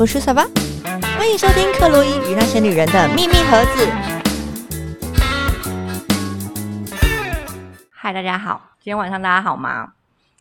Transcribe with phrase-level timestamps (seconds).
[0.00, 0.42] 我是小巴，
[1.18, 3.86] 欢迎收听克洛伊与那些女人的秘密盒子。
[7.90, 9.92] 嗨，大家好，今天晚上大家好吗？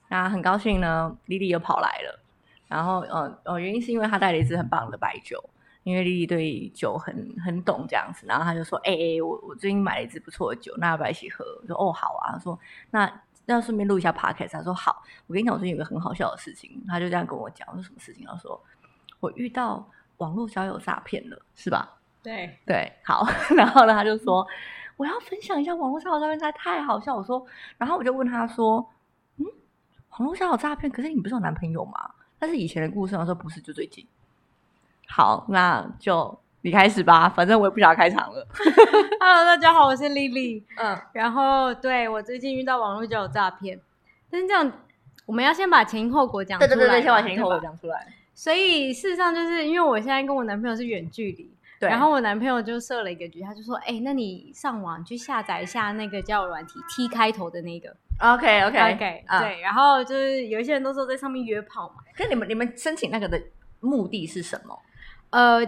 [0.07, 2.23] 那很高兴呢，莉莉又跑来了。
[2.69, 5.43] 然后，呃呃，原因是因为她带了一支很棒的白酒，
[5.83, 8.25] 因为莉莉对酒很很懂这样子。
[8.25, 12.57] 然后她就说：“哎、哎，我我最近买了一支不错的酒，那要不要一起喝？”我说：“哦，好啊。”她说
[12.91, 13.11] ：“那
[13.47, 16.81] 要顺便录一下 podcast。”她说：“好。”我跟你讲，我最近有个很好笑的事情。
[16.87, 18.25] 她就这样跟我讲，我说什么事情？
[18.25, 18.57] 她说
[19.19, 24.45] ：“我遇到网络交友诈骗了，是吧？”对，对，好， 然后呢，他就说
[24.97, 27.15] 我要分享一下网络交友诈骗，实在太好笑。
[27.15, 27.45] 我说，
[27.77, 28.85] 然后我就问他说，
[29.37, 29.45] 嗯，
[30.17, 32.11] 网络交友诈骗，可是你不是有男朋友吗？
[32.37, 34.05] 但是以前的故事，我说不是，就最近。
[35.07, 38.45] 好，那就你开始吧，反正我也不想要开场了。
[39.19, 40.61] Hello，大家好，我是 Lily。
[40.77, 43.79] 嗯，然后，对我最近遇到网络交友诈骗，
[44.29, 44.69] 但是这样，
[45.25, 46.67] 我们要先把前因后果讲出来。
[46.67, 47.59] 对对对对，先把前因后果。
[47.59, 48.07] 讲出来。
[48.39, 57.93] 所以事实上，就是因为我现在跟我男朋友是远距离，对，然后我男朋友就设了一个局，他就说：“哎、那你上网去下载一下那个交友软体 T 开头的那个。
[58.19, 59.59] OK OK OK，啊，对。
[59.59, 63.37] 然后就是有一些人都说在上面约炮嘛，可是你们你们申请那个的
[63.81, 64.79] 目的是什么？
[65.31, 65.59] 呃，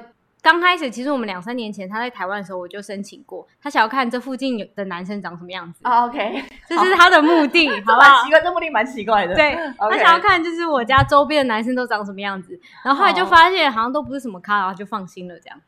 [0.42, 8.32] 刚开始其实我们两三年前他在台湾的时候，我就申请过，他想要看这附近有的男生长什么样子，啊 OK，这是他的目的，好不好奇？
[8.32, 9.36] 怪，这目的蛮奇怪的。
[9.36, 15.60] 对他想要看就是我家周边的男生都长什么样子，然后后来就发现好像都不是什么咖，然后就放心了这样。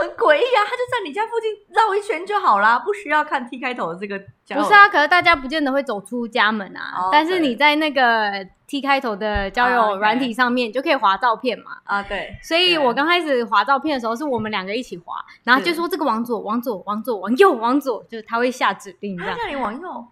[0.00, 0.60] 很诡异啊！
[0.64, 4.62] 他就在你家附近绕一圈就好啦，不需要看 T 开头的这个交友。
[4.62, 6.94] 不是啊，可是大家不见得会走出家门啊。
[6.96, 11.78] 哦但是你在那个 T 开头的交啊友，OK 软体上面，你就可以划照片嘛。
[11.84, 19.36] 啊，对，所以我刚开始划照片的时候，是我们两个一起划，然后就说这个往左、往左、往左、往右、往左，就是他会下指令这样。
[19.36, 20.06] 他叫你往右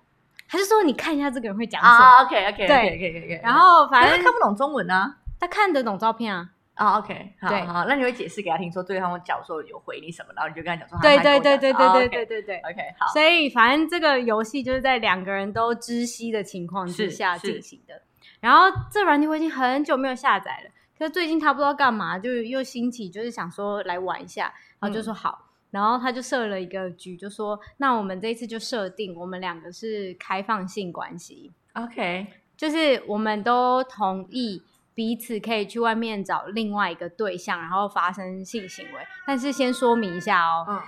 [0.49, 5.17] 他就说你看一下这个人会讲什么，啊，OK OK 对 OK OK OK，然后反反正他看不懂中文啊。
[5.41, 6.51] 他看得懂照片啊。
[6.75, 7.61] 啊，OK，好对。
[7.63, 17.53] 好，那你会解释给他听，说对方假如说有回你什么，然后你就跟他讲说，对对对对对对对对，OK，好，所以反正这个游戏就是在两个人都知悉的情况之下是。
[17.53, 18.01] 进行的。
[18.41, 25.49] 然后这软体我已经很久没有下载了，可是最近他不知道干嘛，就又兴起，就是想说来玩一下，然后就说好。
[25.71, 32.27] 然后他就设了一个局，就说那我们这一次就设定我们两个是开放性关系，OK，
[32.59, 34.63] 就是我们都同意
[34.95, 39.01] 彼此可以去外面找另外一个对象，然后发生性行为。
[39.27, 40.81] 但是先说明一下哦，嗯，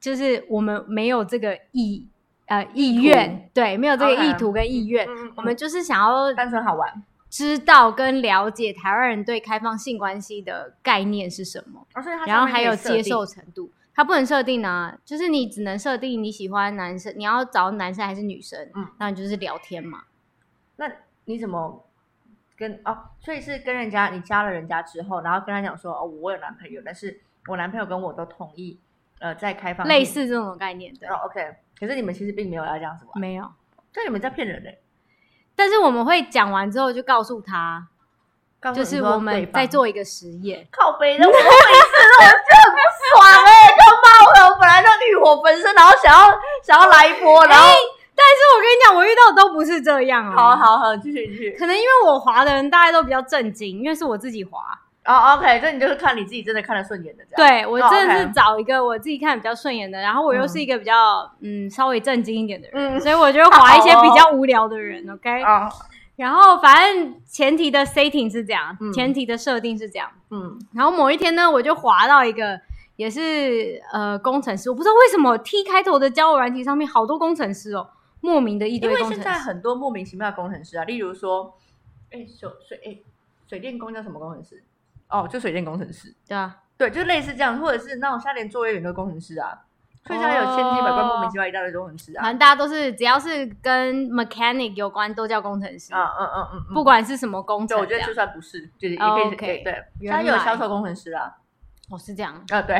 [0.00, 2.06] 就是我们没有这个意
[2.46, 11.86] 呃意愿，对，没有这个意图跟意愿，嗯嗯嗯我们就是想要单纯好玩，知道跟了解台湾人对开放性关系的概念是什么，
[12.26, 13.70] 然后还有接受程度。
[13.94, 20.04] 它不能设定啊，就是你只能设定你喜欢男生，你要找男生还是女生，嗯那你就是聊天嘛。
[20.76, 20.90] 那
[21.26, 21.84] 你怎么
[22.62, 22.96] 跟哦？
[23.20, 28.80] 所以是跟人家你加了人家之后，然后跟他讲说哦，我有男朋友，但是我男朋友跟我都同意，
[29.20, 31.56] 呃，在开放类似这种概念，对，哦，OK。
[31.78, 33.44] 可是你们其实并没有要这样子玩，没有。
[33.92, 34.70] 这你们在骗人呢、
[35.54, 37.88] 但是我们会讲完之后就告诉他，
[38.60, 40.66] 告诉就是我们在做一个实验。
[40.70, 42.78] 靠背的，我都没事了，我就很不
[43.10, 47.76] 爽哎、他妈的，我本来就欲火焚身，然后想要想要来一波，然后、但
[48.32, 50.36] 是我跟你讲，我遇到的都不是这样哦。
[50.36, 51.50] 好好好，继续继续。
[51.58, 54.60] 可能因为我滑的人大家都比较震惊，因为是我自己滑。
[55.04, 57.50] 哦，OK，这你就是看你自己真的看得顺眼的这样。
[57.50, 65.04] 对我哦真的 OK 是找一个我自己看比较顺眼的，然后我又是一个比较嗯稍微震惊一点的人，嗯所以我就滑一些比较无聊的人。
[65.10, 65.68] OK， 啊，
[66.14, 70.08] 然后反正前提的 setting 是这样，嗯前提的设定是这样。
[70.30, 72.60] 嗯，然后某一天呢，我就滑到一个
[72.94, 77.88] 也是呃工程师，我不知道为什么 T 开头的交友软体上面好多工程师哦，
[78.22, 79.20] 莫名的一因为现。
[79.20, 81.54] 在很多莫名其妙的工程师啊，例如说，
[82.10, 82.98] 哎，水水哎
[83.46, 84.62] 水电工叫什么工程师？
[85.08, 86.14] 哦，就水电工程师。
[86.26, 89.64] 对啊，对，就类似这样，或者是那种现在连作业员都工程师啊，
[90.06, 92.22] 所以现在有千奇百怪、哦莫名其妙一大堆工程师啊。
[92.22, 97.80] 反正大家都是只要是跟 mechanic 有关都叫工程师，啊嗯嗯嗯嗯，不管是什么工对，程。
[97.80, 101.36] 我觉得就算不是，就是也哦可以 OK 对对，现在有来销售工程师啊，
[101.90, 102.76] 哦是这样，啊对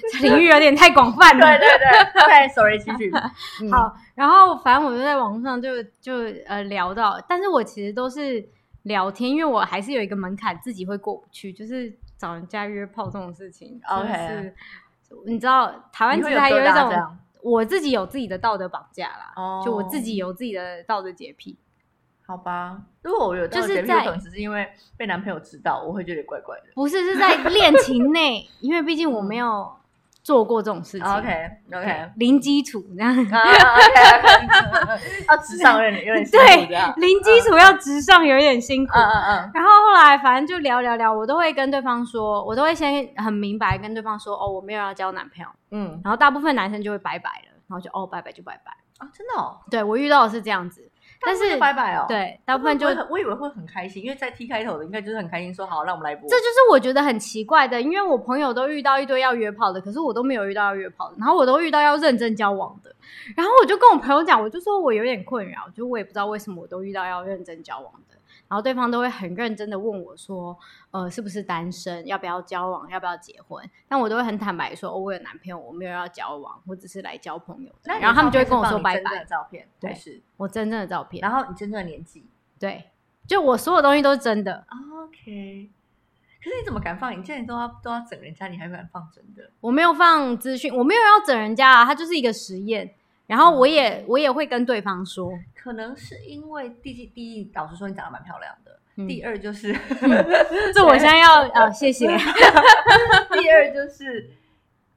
[0.22, 1.40] 领域有点太广泛了。
[1.40, 3.10] 对对对，OK，sorry，继续。
[3.62, 6.14] 嗯，好，然后反正我就在网络上就就
[6.46, 8.46] 呃聊到，但是我其实都是
[8.82, 13.80] 聊天，因为我还是有一个门槛自己会过不去，就是找人家约炮这种事情。
[13.88, 14.54] OK 是
[15.26, 21.58] 你知道台湾其实还有一种，我自己有自己的道德绑架啦，哦就我自己有自己的道德洁癖。
[22.24, 24.66] 好吧，如果我有就是在可能只是因为
[24.96, 26.64] 被男朋友知道，我会觉得怪怪的。
[26.72, 29.70] 不是是在恋情内，因为毕竟我没有
[30.22, 31.06] 做过这种事情。
[31.06, 34.48] OK OK，零基础这样，啊 OK
[35.28, 36.94] 要直上有点有点辛苦这对，。
[36.96, 38.92] 零基础要直上有一点辛苦。
[38.94, 45.48] 嗯嗯嗯，然后后后来反正就聊聊聊，我都会跟对方说，我都会先很明白跟对方说，哦，我没有要交男朋友。
[45.70, 48.72] 嗯然后大部分男生就会拜拜了，然后就哦拜拜就拜拜。
[48.98, 50.88] 啊，真的哦，对我遇到的是这样子，
[51.24, 56.28] 但是拜拜哦，，对大部分就我以为会很开心，因为在 T 开头的应该就是很开心，说好，让我们来播。
[56.28, 62.94] 这就是我觉得很奇怪的，因为我朋友都遇到一堆要约炮的，可是我都没有遇到要约炮的，然后我都遇到要认真交往的，
[63.36, 68.16] 然后我就跟我朋友讲，我就说我有点困扰，就我也不知道为什么我都遇到要认真交往的，
[68.52, 70.54] 然后对方都会很认真的问我说，
[70.90, 82.26] 呃，是不是单身，要不要交往，要不要结婚，但我都会很坦白说，哦，我有男朋友，我没有要交往，我只是来交朋友然后他们就会跟我说拜拜，照片，对是，我真正的照片，然后你真正的年纪
[82.60, 82.90] 对，
[83.26, 84.66] 就我所有东西都是真的。
[84.68, 85.70] ，OK。
[86.44, 87.18] 可是你怎么敢放？
[87.18, 89.50] 你现在都要都要整人家，你还敢放真的？
[89.62, 92.94] 我没有放资讯，我没有要整人家啊，它就是一个实验。
[93.26, 98.72] 然后我也我也会跟对方说，可能是因为第一第一，老师说你长得蛮漂亮的。
[98.94, 99.74] 嗯第二就是，
[100.74, 102.06] 这我现在要呃，谢谢。
[103.32, 104.28] 第二就是，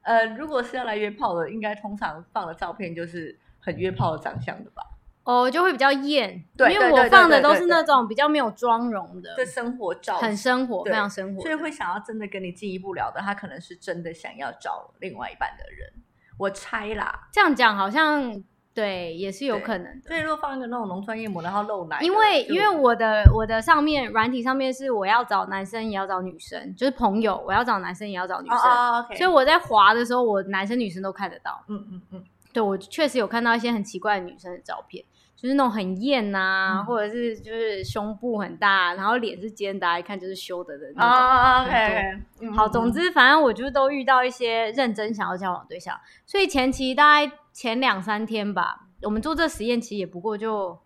[0.02, 4.84] 呃，如果是要来约炮的，应该通常放的照片就是很约炮的长相的吧？
[5.24, 11.42] 哦，就会比较艳，对因为我放的都是那种比较没有妆容的，这生活照很生活，非常生活。
[11.42, 15.94] 所以会想要真的跟你进一步聊的，他可能是真的想要找另外一半的人，
[16.38, 17.28] 我猜啦。
[17.32, 18.44] 这样讲好像
[18.74, 20.08] 对，也是有可能的。
[20.10, 31.64] 所以如果放一个那种浓妆艳抹，然后露奶，因为因为我的我的上面软体上面是我要找男生也要找女生，就是朋友，我要找男生也要找女哦生，哦，OK，所以我在滑的时候，我男生女生都看得到。
[31.70, 35.06] 嗯嗯嗯，对我确实有看到一些很奇怪的女生的照片，
[35.36, 41.10] 就是那种很艳呐、嗯或者是就是胸部很大，然后脸是尖的，一看就是修的的那种。
[41.10, 50.80] 啊很，OK，嗯好，总之反正我就都遇到一些认真想要交往对象，所以前期大概前两三天吧，我们做这实验其实也不过就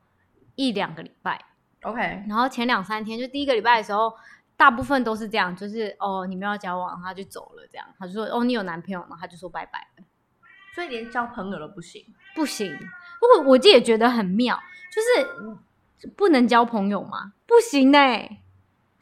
[0.55, 1.39] 一两个礼拜
[1.83, 4.13] ，OK，然后前两三天就第一个礼拜的时候。
[4.59, 9.15] 大部分都是这样，就是哦，你们要交往，他就走了，这样，他就说哦，你有男朋友吗？
[9.17, 10.03] 他就说拜拜了。
[10.75, 12.03] 所以连交朋友都不行。
[12.35, 12.69] 不行。
[13.19, 14.57] 不过我自己也觉得很妙，
[14.91, 15.57] 就是嗯
[16.15, 17.33] 不能交朋友吗？
[17.45, 18.39] 不行哎、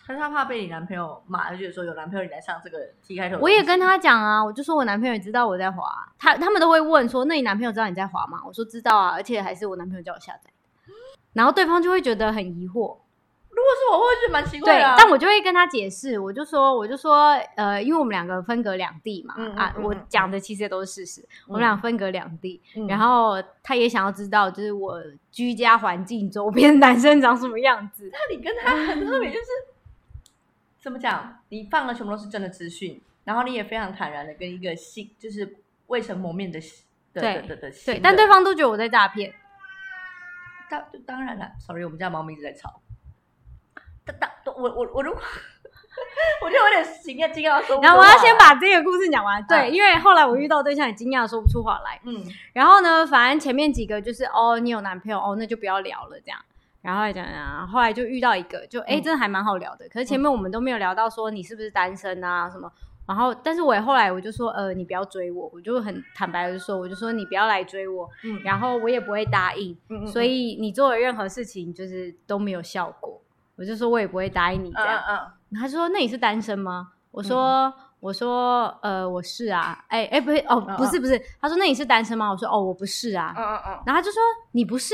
[0.06, 3.38] 可是他怕被你男朋友骂，就觉得说有男朋友你来上这个 T 开头。
[3.40, 5.86] 我也跟他讲啊，我就说我男朋友也知道我在滑，
[6.18, 8.42] 他他们都会问说，那你男朋友知道你在滑吗？
[8.48, 10.94] 我说知道啊，而且还是我男朋友叫我下载的。
[11.34, 12.98] 然后对方就会觉得很疑惑，
[13.58, 14.94] 如果是我，我会觉得蛮奇怪，的啊。
[14.96, 25.02] 但我就会跟他解释，我就说，我就说，呃，因为我们两个分隔两地嘛，啊，嗯嗯嗯嗯我讲的其实也都是事实，我们俩分隔两地，嗯然后他也想要知道，就是我
[25.32, 28.08] 居家环境周边男生长什么样子。
[28.14, 29.46] 那你跟他很特别，就是
[30.80, 31.40] 怎么讲？
[31.50, 35.58] 你放了全部都是真的资讯，然后你也非常坦然的跟一个新，就是
[35.88, 36.60] 未曾谋面的
[37.12, 39.34] 的对的的的对，但对方都觉得我在诈骗。
[40.70, 42.82] 当当然了，sorry，我们家猫咪一直在吵。
[44.46, 45.22] 我我我如果
[46.44, 52.00] 我就有点惊讶惊讶说然后我要先把这个故事讲完，对，嗯因为后来我遇到对象也惊讶说不出话来。
[52.04, 52.24] 嗯
[52.54, 56.40] 然后呢，反正前面几个就是哦，你有男朋友哦，那就不要聊了这样。
[56.82, 59.88] 然后来讲讲，后来就遇到一个，就哎，嗯真的还蛮好聊的。
[59.90, 62.72] 可是前面我们都没有聊到说你是不是单身啊什么。
[63.08, 73.22] 然后，但是我也后来我就说，呃，你不要追我，我就很坦白的说，我就说你不要来追我，嗯然后我也不会答应，嗯嗯所以你做的任何事情就是都没有效果。
[73.58, 74.98] 我就说我也不会答应你这样。
[75.08, 79.78] 嗯嗯他说：“那你是单身吗？”我说：“我说，呃，我是啊。
[79.88, 81.20] 哎哎，不是哦，嗯不是不是。
[81.42, 83.34] 他说：“那你是单身吗？”我说：“哦，我不是啊。
[83.38, 84.94] 嗯嗯嗯然后他就说：“你不是。”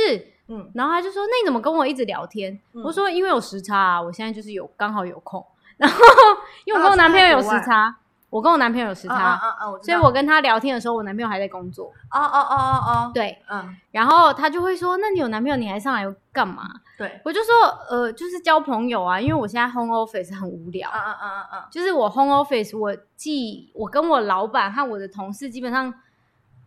[0.49, 5.43] 嗯然后他就说：“那你怎么跟我一直聊天？”嗯我说：“因为有时差啊，我现在就是有刚好有空。
[5.77, 5.97] 然后
[6.65, 7.93] 因为我跟我男朋友有时差，
[8.33, 9.39] 我跟我男朋友有时嗯差，
[9.83, 11.93] 所以我跟他聊天的时候，我男朋友还在工作。
[12.09, 13.75] 哦哦哦哦哦，对，嗯。
[13.91, 16.63] 然后他就会说：‘那你有男朋友，你还上来干嘛？
[16.97, 17.53] 对，？’我就说
[17.91, 21.59] ：‘呃，就是交朋友啊，因为我现在 home office 很无聊。’嗯嗯嗯嗯。
[21.61, 25.93] 嗯，就是我 home office，我既我跟我老板和我的同事基本上，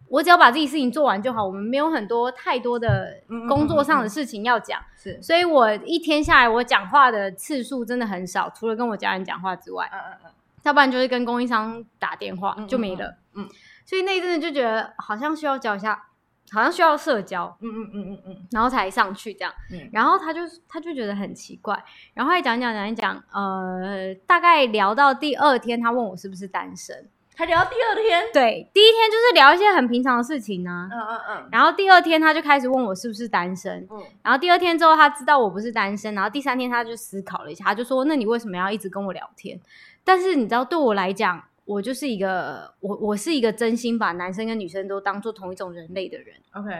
[0.09, 3.13] 我只要把自己事情做完就好，我们没有很多太多的
[3.49, 10.31] 工作上的事情要讲，是，所以我一天下来我讲话的次数真的很少，除了跟我家人讲话之外，嗯嗯嗯
[10.67, 13.09] 要不然就是跟供应商打电话嗯就没了。
[13.35, 13.49] 嗯嗯
[13.85, 16.09] 所以那一阵子就觉得好像需要交一下，
[16.51, 19.55] 好像需要社交，嗯嗯嗯嗯嗯然后才上去这样。
[19.73, 21.81] 嗯然后他就他就觉得很奇怪，
[22.13, 27.09] 然后还讲讲讲一讲，呃，大概聊到第二天，他问我是不是单身。
[27.37, 39.61] 才聊到第二天，对，第一天就是聊一些很平常的事情呢、嗯嗯嗯然后第二天他就开始问我是不是单身，嗯然后第二天之后他知道我不是单身，然后第三天他就思考了一下，他就说：“那你为什么要一直跟我聊天？”
[40.07, 46.71] 但是你知道，对我来讲，我就是一个我我是一个真心把男生跟女生都当做同一种人类的人，，OK，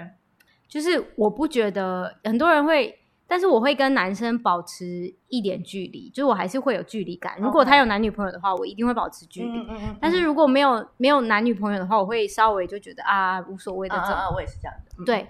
[0.69, 2.97] 就是我不觉得很多人会
[3.29, 7.37] 但是我会跟男生保持一点距离，就是我还是会有距离感。
[7.41, 9.49] 如果他有男女朋友的话，我一定会保持距离。
[9.49, 14.13] 嗯嗯嗯但是如果没有没有男女朋友的话，我会稍微就觉得啊无所谓的这种。
[14.13, 15.03] 啊啊，我也是这样的。
[15.03, 15.27] 嗯，对，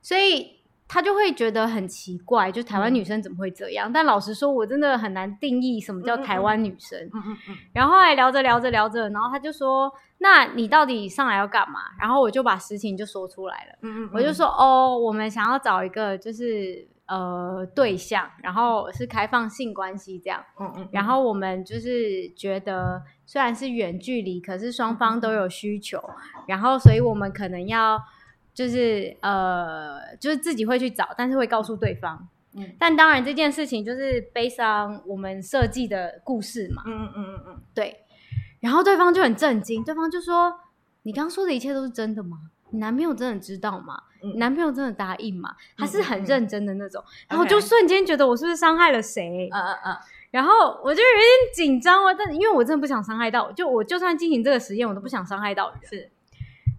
[0.00, 0.59] 所以
[0.92, 3.88] 他就会觉得很奇怪，就台湾嗯女生怎么会这样？
[3.92, 6.98] 但老实说，我真的很难定义什么叫台湾女生。
[7.14, 13.78] 嗯嗯嗯然后后来聊着聊着聊着，然后他就说：“那你到底上来要干嘛？”然后我就把实情就说出来了。
[13.82, 20.44] 嗯嗯，我就说：“哦，我们想要找一个就是呃对象，然后是开放性关系这样。
[20.58, 26.02] 嗯嗯，然后我们就是觉得虽然是远距离，可是双方都有需求，
[26.48, 27.96] 然后所以我们可能要
[28.60, 32.28] 就是呃，就是自己会去找，但是会告诉对方。
[32.54, 38.04] 嗯但当然这件事情就是悲伤我们设计的故事嘛，嗯嗯嗯嗯嗯，对。
[38.60, 40.54] 然后对方就很震惊，对方就说
[41.04, 42.36] ：“你刚刚说的一切都是真的吗？
[42.68, 43.98] 你男朋友真的知道吗？
[44.22, 49.48] 嗯你男朋友真的答应吗？”他是很认真的那种，然后就瞬间觉得我是不是伤害了谁？
[49.50, 49.96] 嗯嗯嗯，
[50.30, 55.78] 然后我就有点紧张哦，但因为我真的不想伤害到，就我就算进行这个实验，我都不想伤害到人。
[55.88, 56.10] 是，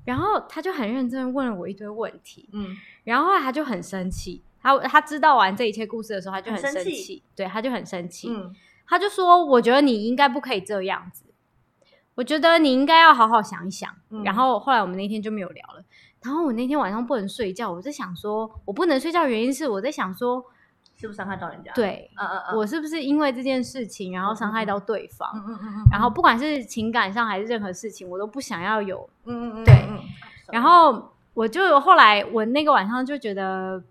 [0.06, 8.56] 然后他就很认真地问了我一堆问题，嗯然后后来他就很生气，他他知道完这一切故事的时候，他就很很生气生气，对，他就很生气，嗯
[8.88, 11.24] 他就说：“我觉得你应该不可以这样子，
[12.16, 13.90] 我觉得你应该要好好想一想。
[14.10, 15.84] 嗯然后后来我们那天就没有聊了。
[16.22, 20.44] 然后我那天晚上不能睡觉，我在想说，我不能睡觉原因是我在想说，
[21.02, 25.30] 是不是伤害到人家？，对嗯嗯嗯，我是不是因为这件事情，然后伤害到对方？
[25.36, 29.10] 嗯嗯嗯嗯，然后不管是情感上还是任何事情，我都不想要有。
[29.26, 30.00] 嗯嗯嗯，对嗯，
[30.52, 33.82] 然后我就后来我那个晚上就觉得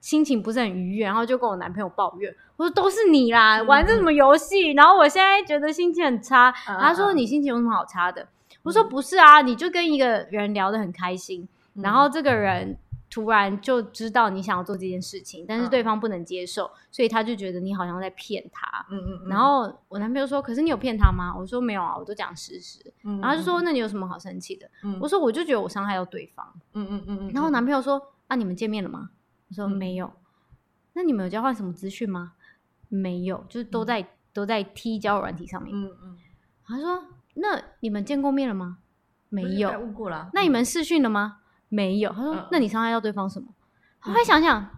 [0.00, 4.72] 心情不是很愉悦，然后就跟我男朋友抱怨，我说都是你啦，嗯玩这什么游戏？
[4.72, 6.48] 然后我现在觉得心情很差。
[6.68, 8.26] 嗯他说嗯你心情有什么好差的？
[8.62, 12.76] 我说不是啊，你就跟一个人聊得很开心，嗯然后这个人。
[13.08, 18.84] 突然就知道你想要做这件事情，但是嗯对方不能接受，所以他就觉得你好像在骗他。
[18.90, 26.46] 嗯嗯嗯，然后我男朋友说：“可是你有骗他吗？”我说：“没有啊，我都讲事实。”嗯，然后他就说：“那你有什么好生气的？”嗯，我说：“我就觉得我伤害到对方。
[26.74, 29.10] 嗯嗯嗯嗯，然后我男朋友说：“啊，你们见面了吗？”
[29.48, 30.12] 我说：“嗯没有。
[30.94, 32.32] 那你们有交换什么资讯吗？
[32.88, 35.74] 没有，就是都在、都在 T 交友软体上面。
[35.76, 36.18] 嗯嗯，
[36.64, 38.78] 他说：“那你们见过面了吗？
[39.28, 39.78] 没有。
[39.80, 41.38] 误过了，那你们视讯了吗？
[41.68, 42.10] 没有。
[42.12, 43.46] 他说：“嗯那你伤害到对方什么？”
[44.00, 44.70] 后来想想，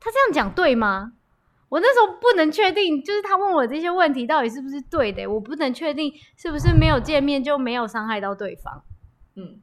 [0.00, 1.12] 他这样讲对吗？
[1.68, 8.82] 我那时候不能确定，就是他问我这些问题到底是不是对的，我不能确定是不是没有见面就没有伤害到对方。
[9.36, 9.60] 嗯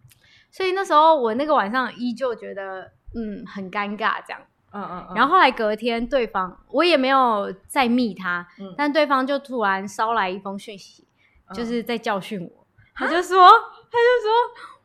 [0.51, 4.41] 所以那时候我那个晚上依旧觉得嗯很尴尬这样。
[4.71, 11.07] 嗯嗯嗯，然后后来隔天对方我也没有再密他，嗯但对方就突然捎来一封讯息，
[11.49, 12.65] 嗯就是在教训我。
[12.95, 14.31] 他就说，他就说，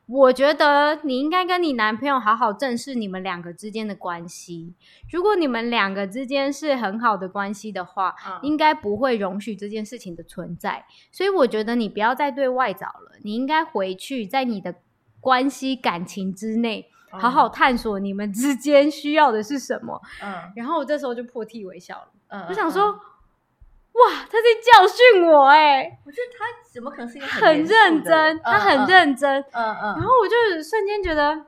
[0.06, 4.74] 我觉得你应该跟你男朋友好好正视你们两个之间的关系。
[5.10, 10.84] 如果你们两个之间是很好的关系的话，嗯应该不会容许这件事情的存在。
[11.10, 14.74] 所以我觉得你不要再对外找了，你应该回去在你的
[15.20, 19.98] 关系感情之内，好好探索你们之间需要的是什么。
[20.22, 22.94] 嗯然后我这时候就破涕为笑了，嗯，我想说，
[23.94, 29.40] 哇，他在教训我哎、我觉得他怎么可能是一个很认真，他很，认真。
[29.52, 31.46] 嗯嗯嗯，然后我就瞬间觉得，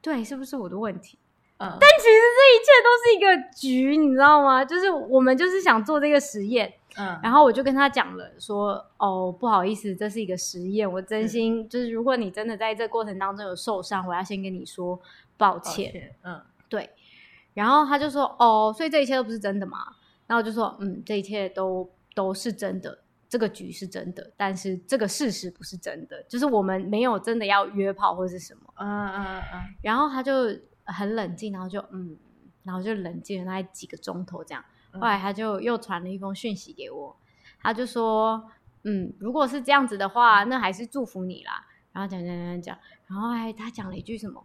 [0.00, 1.18] 对，是不是我的问题？
[1.58, 4.64] 嗯，但其实这一切都是一个局，你知道吗？
[4.64, 15.00] 就是我们就是想做这个实验，嗯然后我就跟他讲了说，哦，不好意思，这是一个实验，我真心就是，如果你真的在这过程当中有受伤，我要先跟你说
[15.36, 15.92] 抱抱歉。
[15.92, 16.90] 歉，嗯对，
[17.54, 19.78] 然后他就说，哦，所以这一切都不是真的嘛？
[20.34, 22.98] 然后就说，嗯，这一切都都是真的，
[23.28, 28.74] 这个局是真的，但是这个事实不是真的，就是我们没有真的要约炮或是什么。
[28.78, 30.32] 嗯嗯嗯然后他就
[30.86, 32.16] 很冷静，然后就嗯，
[32.64, 34.64] 然后就冷静了大概几个钟头这样。
[34.92, 37.16] 嗯后来他就又传了一封讯息给我，
[37.60, 38.50] 他就说，
[38.82, 41.64] 嗯，如果是这样子的话，那还是祝福你啦。
[41.92, 44.44] 然后讲讲讲讲讲，然后还他讲了一句什么？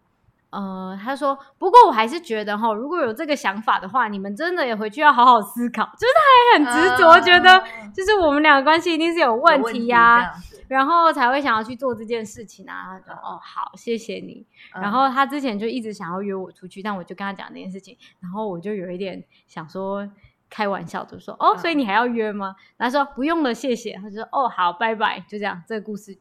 [0.52, 5.86] 呃，他说，不过我还是觉得哈，如果有这个想法的话，你们真的也回去要好好思考。
[5.98, 7.64] 就是他还很执着，觉得
[7.94, 10.34] 就是我们两个关系一定是有问题呀、
[10.68, 13.00] 然后才会想要去做这件事情啊。
[13.06, 14.46] 他说哦，好，谢谢你。
[14.76, 20.10] 嗯然后他之前就一直想要约我出去，但我就跟他讲这件事情，然后我就有一点想说
[20.50, 22.56] 开玩笑，就说哦，嗯所以你还要约吗？
[22.78, 23.94] 然后他说不用了，谢谢。
[24.02, 26.18] 他就说哦，好，拜拜，就这样，这个故事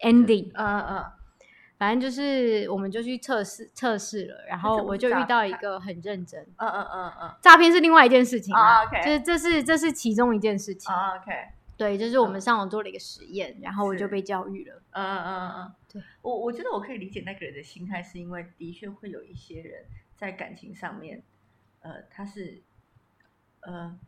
[0.00, 0.50] ending。
[0.54, 1.04] 嗯嗯
[1.82, 10.94] 反正就是我们就去测试测试了，然后我就遇到一个很认真，嗯嗯嗯嗯诈骗是另外一件事情啊就是这是这是其中一件事情。
[10.94, 11.32] 啊 OK，
[11.76, 14.80] 对，就是我们上网做了一个实验，然后我就被教育了。
[14.92, 19.82] 嗯嗯嗯嗯，对我我觉得我可以理解那个人的心态，是因为的确会有一些人
[20.16, 21.20] 在感情上面
[21.80, 22.62] 呃，他是
[23.62, 23.98] 呃，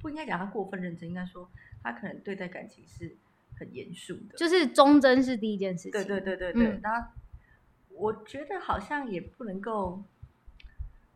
[0.00, 1.50] 不应该讲他过分认真，应该说
[1.82, 3.16] 他可能对待感情是
[3.58, 4.36] 很严肃的。
[4.36, 5.90] 就是忠贞是第一件事情。
[5.90, 6.80] 对对对对对，
[7.96, 10.02] 我觉得好像也不能够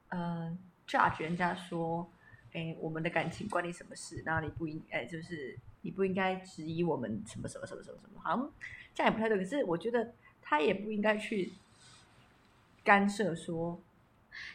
[0.08, 0.56] 呃
[0.86, 2.08] judge 人家说，
[2.52, 4.22] 哎，我们的感情关你什么事？
[4.24, 8.50] 然后你不应哎，就是你不应该质疑我们什么什么什么什么什么，好像
[8.94, 9.38] 这样也不太对。
[9.38, 11.52] 可是我觉得他也不应该去
[12.84, 13.78] 干涉说，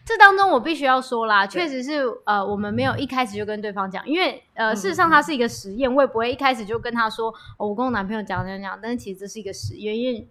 [0.05, 10.27] 这当中我必须要说啦，对确实是呃，我们没有一开始就跟对方讲，因为呃，嗯事实上它是一个实验，我也不会一开始就跟他说，哦，我跟我男朋友讲讲讲，但是其实这是一个实验，因为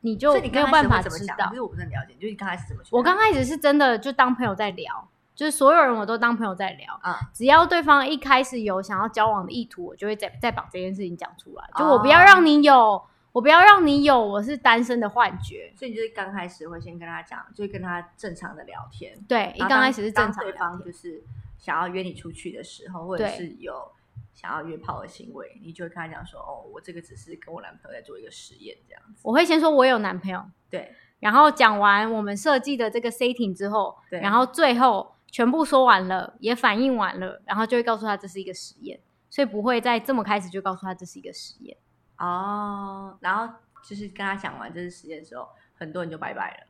[0.00, 0.88] 你就你没有办？
[0.88, 1.54] 法知道其。
[1.54, 13.02] 实我不是很了解，就是你刚开始怎么去我刚开始是真的就当朋友在聊，就是所有人我都当朋友在聊，啊，只要对方一开始有想要交往的意图，我就会再再把这件事情讲出来，就我不要哦让你有，
[13.32, 15.72] 我不要让你有我是单身的幻觉。
[15.76, 19.16] 所以你就是刚开始会先跟他讲，就是跟他正常的聊天。
[19.28, 21.22] 对，一刚开始是正常聊天方就是
[21.58, 23.90] 想要约你出去的时候，或者是有
[24.38, 29.20] 想要约炮的行为，你就会跟他讲说：“哦，我这个只是跟我男朋友在做一个实验，这样子。
[29.24, 30.40] 我会先说我有男朋友，”
[30.70, 41.76] 对，然后讲完我们设计的这个 setting 之后，对然后最后全部说完了，也反应完了，然后就会告诉他这是一个实验，所以不会在这么开始就告诉他这是一个实验。
[42.18, 43.52] 哦，然后
[43.82, 46.66] 就是跟他讲完这是实验的时候，很多人就拜拜了。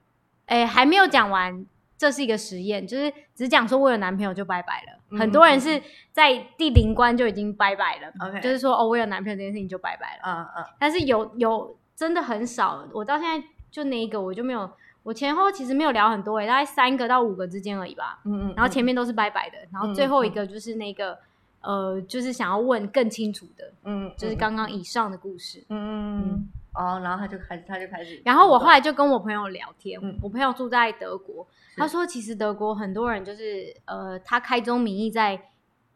[0.46, 1.66] 哎，还没有讲完，
[1.98, 4.98] 这是一个实验，就是只讲说我有男朋友就拜拜了。
[5.10, 10.22] 嗯很多人是在第零关就已经拜拜了 OK 就是说哦，我有男朋友这件事情就拜拜了。
[10.24, 14.70] 嗯嗯，但是有有真的很少，我到现在就那一个我就没有，
[15.02, 18.20] 我前后其实没有聊很多诶、大概三个到五个之间而已吧。
[18.24, 21.18] 嗯嗯，然后前面都是拜拜的，然后最后一嗯个就是那个、
[21.62, 25.64] 呃，就是想要问更清楚的，嗯，就是刚刚以上的故事。
[25.70, 35.50] 嗯嗯嗯哦，然后他就开始他就开始，然后我后来就跟我朋友聊天，嗯我朋友住在德国，是他说其实德国很多人就是呃，他开宗明义在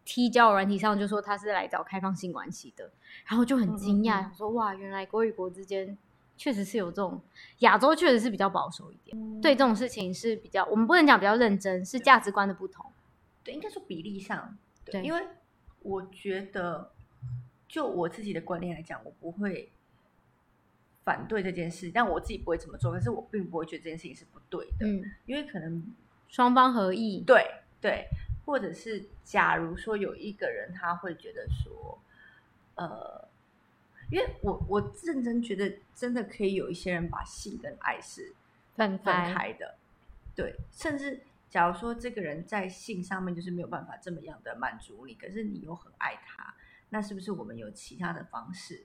[0.04, 2.90] 踢交友软体上就说他是来找开放性关系的，
[3.26, 4.24] 然后就很惊讶，嗯。
[4.24, 5.96] 嗯嗯说哇，原来国与国之间
[6.36, 7.20] 确实是有这种
[7.58, 9.40] 亚洲确实是比较保守一点，嗯。
[9.40, 12.84] 对这种事情是比较我们不能讲比较认真，是价值观的不同。
[13.44, 15.02] 对，应该说比例上，对，对。
[15.04, 15.20] 因为
[15.82, 16.90] 我觉得，
[17.68, 19.70] 就我自己的观念来讲，我不会
[21.04, 25.82] 反对这件事，但我自己不会这么做，可是我并不会觉得这件事情是不对的，嗯，因为可能
[26.28, 27.44] 双方合意，对
[27.80, 28.06] 对，
[28.44, 31.98] 或者是假如说有一个人他会觉得说，
[32.76, 33.28] 呃，
[34.10, 38.32] 因为我我认真觉得真的可以有一些人把性跟爱是
[38.76, 39.74] 分分开，开的，
[40.36, 46.54] 对，甚至假如说这个人在性上面就是没有办法这么样的满足你，可是你又很爱他，
[46.90, 48.84] 那是不是我们有其他的方式？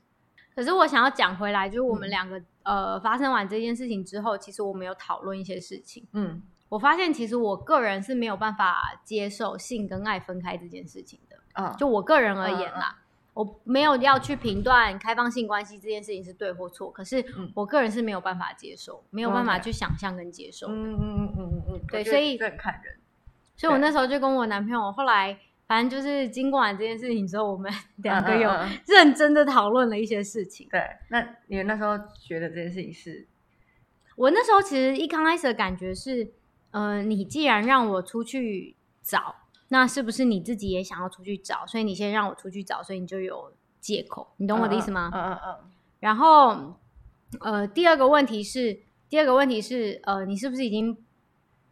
[0.58, 6.04] 可是我想要讲回来，就是我们嗯两个、呃发生完这件事情之后，其实我们有讨论一些事情。
[6.14, 11.38] 嗯我发现其实我个人是没有办法接受性跟爱分开这件事情的。
[11.54, 12.98] 嗯，就我个人而言啦，
[13.36, 20.66] 我没有要去评断开放性关系这件事情是对或错，可是嗯我个人是没有办法接受，没有办法去想象跟接受。
[20.70, 22.96] 嗯嗯嗯嗯嗯嗯，对所以这很看人。
[23.56, 28.50] 所以我那时候就跟我男朋友，后来反正就是经过完这件事情之后，我们两个有
[28.88, 30.68] 认真的讨论了一些事情。
[30.72, 33.28] 对，那你们那时候觉得这件事情是
[34.16, 36.32] 我那时候其实一刚开始的感觉是，
[36.72, 39.36] 呃，你既然让我出去找，
[39.68, 41.66] 那是不是你自己也想要出去找？
[41.68, 43.52] 所以你先让我出去找，所以你就有
[43.82, 45.12] 借口，你懂我的意思吗？
[45.14, 45.56] 嗯嗯嗯
[46.00, 46.76] 然后，
[47.42, 50.98] 呃，第二个问题是，第二个问题是，呃，你是不是已经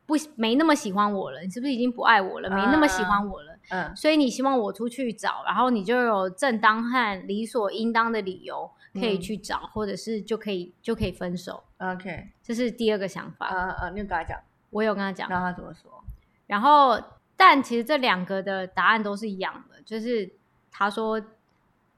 [0.05, 1.41] 不没那么喜欢我了？
[1.41, 2.49] 你是不是已经不爱我了？
[2.49, 3.54] 没那么喜欢我了？
[3.69, 11.63] 嗯所以你希望我出去找，然后你就有正当和理所应当的理由可以嗯去找，或者是就可以就可以分手。
[11.77, 13.49] 嗯，OK，这是第二个想法。
[13.51, 16.03] 嗯嗯嗯，你有跟他讲，我有跟他讲，让他怎么说？
[16.47, 17.01] 然后
[17.35, 20.31] 但其实这两个的答案都是一样的，就是
[20.71, 21.21] 他说，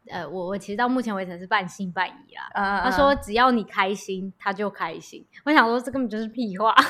[0.08, 2.50] 呃，我我其实到目前为止是半信半疑啦。
[2.54, 5.26] 啊他说只要你开心，他就开心。
[5.44, 6.74] 我想说这根本就是屁话。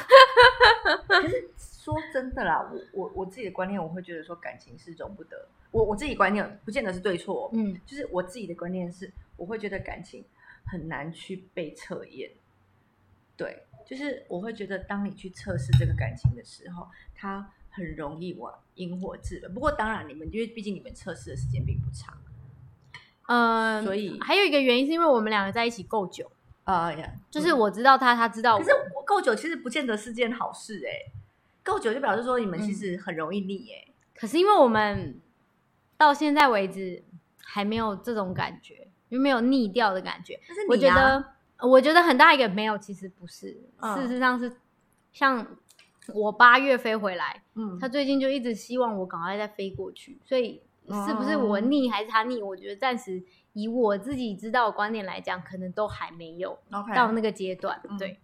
[1.94, 5.48] 说真的啦，我我我自己的观念，我会觉得说感情是容不得。
[5.72, 10.24] 我我自己观念不见得是对错，嗯，就是我自己的观念是，我会觉得感情
[10.66, 12.32] 很难去被测验。
[13.38, 19.54] 对，就是我会觉得，当你去测试这个感情的时候，它很容易往因祸治本。
[19.54, 22.18] 不过当然，你们因为毕竟你们测试的时间并不长，
[23.28, 26.30] 嗯，所以还有一个原因是因为我们两个在一起够久，
[26.64, 28.60] 啊呀，就是我知道他，他知道我。
[28.60, 31.12] 可是我够久其实不见得是件好事哎、
[31.68, 35.20] 够久就表示说你们其实很容易腻哎、可是因为我们
[35.98, 37.04] 到现在为止
[37.44, 40.40] 还没有这种感觉，就没有腻掉的感觉。
[40.70, 41.26] 我觉得，
[41.68, 43.96] 我觉得很大一个没有，其实不是，嗯。
[44.02, 44.56] 事实上是
[45.12, 45.46] 像
[46.14, 50.62] 我八月飞回来，嗯，他最近就一直希望我赶快再飞过去，所以
[51.06, 52.42] 是不是我腻还是他腻？
[52.42, 56.58] 我觉得暂时以我自己知道的观点来讲，可能都还没有
[56.96, 57.98] 到那个阶段，嗯。
[57.98, 58.20] 对，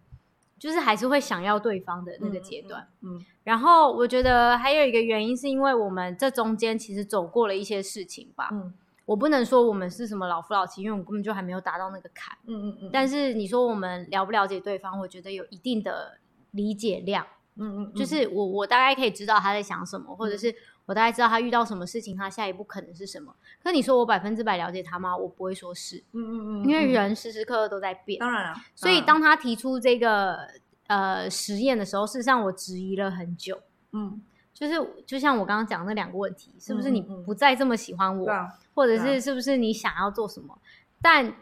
[0.58, 8.48] 就是还是会想要对方的那个阶段。，嗯嗯然后我觉得还有一个原因，是因为我们这中间其实走过了一些事情吧。
[8.52, 8.72] 嗯
[9.06, 12.34] 我不能说我们是什么老夫老妻，因为我们根本就还没有达到那个坎。
[12.46, 16.18] 嗯嗯嗯，但是你说我们了不了解对方，我觉得有一定的
[16.52, 20.54] 理解量，嗯嗯，就是我我大概可以知道他在想什么，或者是
[20.86, 23.34] 我大概知道他遇到什么事情，他下一步可能是什么。
[23.62, 25.16] 可你说我百分之百了解他吗？
[25.16, 28.18] 我不会说是，嗯嗯嗯，因为人时时刻刻都在变。
[28.18, 30.48] 当然了，所以当他提出这个
[30.88, 33.60] 呃实验的时候，事实上我质疑了很久。
[33.92, 34.20] 嗯
[34.52, 38.28] 就是就像我刚刚讲的那两个问题，是不是你不再这么喜欢我，
[38.72, 40.56] 或者是是不是你想要做什么？
[41.02, 41.34] 但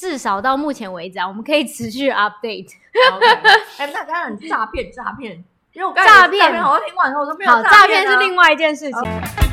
[0.00, 2.70] 至少到目前为止啊，我们可以持续 update。
[3.76, 5.32] 哎，那当然诈骗诈骗，
[5.74, 6.40] 因为我刚才诈骗。
[6.40, 9.49] 诈骗，我听完之后我说没有好，诈骗骗啊是另外一件事情。